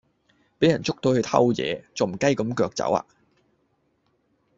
[0.57, 3.05] 比人捉到佢偷野，仲唔雞咁腳走呀